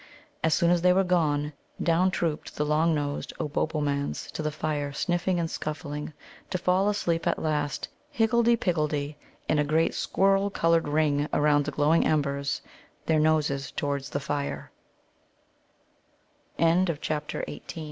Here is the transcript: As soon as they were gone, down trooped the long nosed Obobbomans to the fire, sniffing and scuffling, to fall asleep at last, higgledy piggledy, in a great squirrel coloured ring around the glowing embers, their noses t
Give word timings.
As 0.43 0.55
soon 0.55 0.71
as 0.71 0.81
they 0.81 0.93
were 0.93 1.03
gone, 1.03 1.53
down 1.79 2.09
trooped 2.09 2.55
the 2.55 2.65
long 2.65 2.95
nosed 2.95 3.33
Obobbomans 3.39 4.31
to 4.31 4.41
the 4.41 4.49
fire, 4.49 4.91
sniffing 4.91 5.39
and 5.39 5.47
scuffling, 5.47 6.11
to 6.49 6.57
fall 6.57 6.89
asleep 6.89 7.27
at 7.27 7.37
last, 7.37 7.87
higgledy 8.09 8.55
piggledy, 8.55 9.15
in 9.47 9.59
a 9.59 9.63
great 9.63 9.93
squirrel 9.93 10.49
coloured 10.49 10.87
ring 10.87 11.27
around 11.31 11.65
the 11.65 11.71
glowing 11.71 12.03
embers, 12.07 12.63
their 13.05 13.19
noses 13.19 13.69
t 13.71 13.89